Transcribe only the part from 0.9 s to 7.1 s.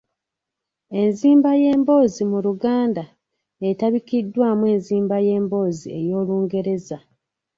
Enzimba y’emboozi mu Luganda etabikiddwamu enzimba y’emboozi ey’Olungereza